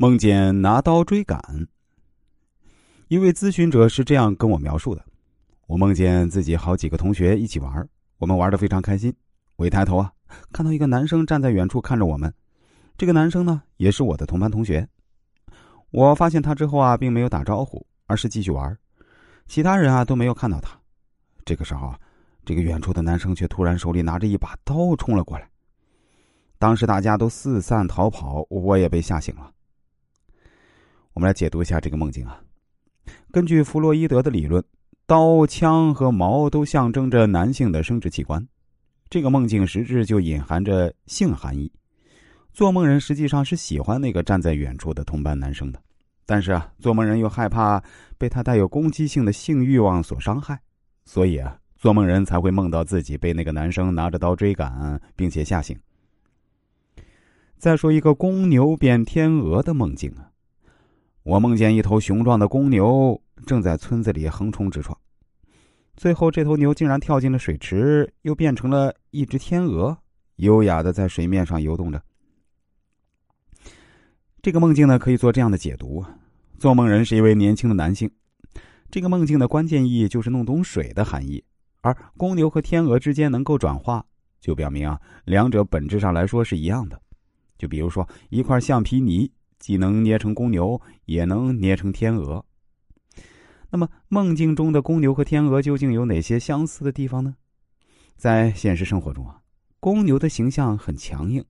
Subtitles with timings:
[0.00, 1.40] 梦见拿刀追赶。
[3.08, 5.04] 一位咨询者是这样跟我描述的：
[5.66, 7.84] 我梦见自己好几个同学一起玩，
[8.18, 9.12] 我们玩的非常开心。
[9.56, 10.12] 我一抬头啊，
[10.52, 12.32] 看到一个男生站在远处看着我们。
[12.96, 14.88] 这个男生呢，也是我的同班同学。
[15.90, 18.78] 我发现他之后啊，并没有打招呼，而是继续玩。
[19.48, 20.78] 其他人啊都没有看到他。
[21.44, 21.98] 这个时候啊，
[22.44, 25.50] 这个远处的男生却突然手里拿着一把刀冲了过来。
[26.56, 29.50] 当时大家都四散逃跑，我也被吓醒了。
[31.18, 32.40] 我们来解读一下这个梦境啊。
[33.32, 34.62] 根据弗洛伊德的理论，
[35.04, 38.46] 刀、枪和矛都象征着男性的生殖器官。
[39.10, 41.72] 这个梦境实质就隐含着性含义。
[42.52, 45.82] 做梦人实际上是喜欢那个站在远处的同班男生的，
[46.24, 47.82] 但是啊，做梦人又害怕
[48.16, 50.56] 被他带有攻击性的性欲望所伤害，
[51.04, 55.76] 所以啊，做梦人才会梦到自己被那个男生拿着刀追赶，并且吓醒。
[57.58, 60.27] 再说一个公牛变天鹅的梦境啊。
[61.28, 64.96] 我梦见一头雄壮的公牛正在村子里横冲直撞，
[65.94, 69.94] 最后这头牛竟然跳进了水池，又变成了一只天鹅，
[70.36, 72.02] 优雅的在水面上游动着。
[74.40, 76.02] 这个梦境呢，可以做这样的解读：
[76.58, 78.10] 做梦人是一位年轻的男性。
[78.90, 81.44] 这个梦境的关键意义就是弄懂水的含义，
[81.82, 84.02] 而公牛和天鹅之间能够转化，
[84.40, 86.98] 就表明啊，两者本质上来说是一样的。
[87.58, 89.30] 就比如说一块橡皮泥。
[89.58, 92.44] 既能捏成公牛，也能捏成天鹅。
[93.70, 97.34] 那么，梦境中的公牛和天鹅究竟有哪些相似的地方呢？
[98.16, 99.40] 在现实生活中啊，
[99.78, 101.44] 公牛的形象很强硬，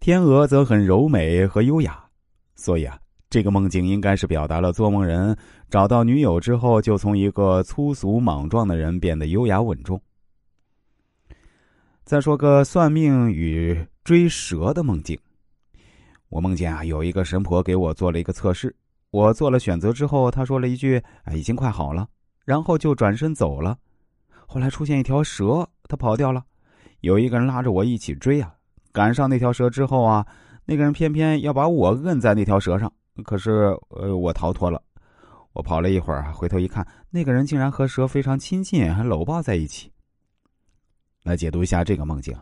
[0.00, 2.04] 天鹅则很柔美和优雅。
[2.56, 2.98] 所以啊，
[3.30, 5.36] 这个梦境应该是表达了做梦人
[5.70, 10.02] 找到女友之后，就从一个粗俗莽撞的人变得优雅稳重。
[12.04, 15.18] 再说个算命与追蛇的梦境。
[16.30, 18.74] 我梦见啊，有一个神婆给我做了一个测试，
[19.10, 22.08] 我做了选择之后，她说了一句：“啊，已经快好了。”
[22.46, 23.76] 然后就转身走了。
[24.46, 26.44] 后来出现一条蛇，它跑掉了，
[27.00, 28.54] 有一个人拉着我一起追啊。
[28.92, 30.24] 赶上那条蛇之后啊，
[30.64, 32.92] 那个人偏偏要把我摁在那条蛇上，
[33.24, 34.80] 可是呃，我逃脱了。
[35.52, 39.92] 我跑了一会儿，回头一看，那个人竟然和蛇非常亲近，还搂抱在一起。
[41.24, 42.36] 来解读一下这个梦境：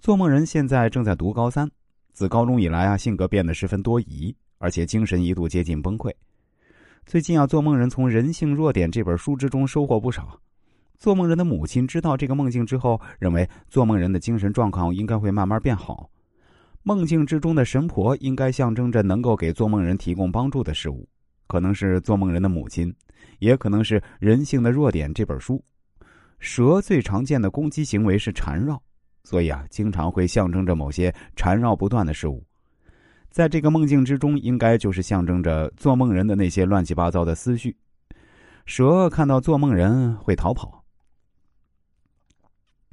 [0.00, 1.68] 做梦人现在正在读高三。
[2.12, 6.12] 自高中以来啊，性格变得十分多疑，而且精神一度接近崩溃。
[7.04, 10.38] 最近啊，做梦人从《人性弱点》这本书之中收获不少。
[10.98, 16.08] 做梦人的母亲知道这个梦境之后，认为做梦人的精神状况应该会慢慢变好。
[16.84, 21.08] 梦境之中的神婆应该象征着能够给做梦人提供帮助的事物，
[21.48, 22.94] 可能是做梦人的母亲，
[23.38, 25.62] 也可能是《人性的弱点》这本书。
[26.38, 28.80] 蛇最常见的攻击行为是缠绕。
[29.24, 32.44] 所以啊，经常会象征着某些缠绕不断的事物，
[33.30, 37.76] 在这个梦境之中，应该就是象征着做梦人的那些乱七八糟的思绪。
[38.66, 40.81] 蛇看到做梦人会逃跑，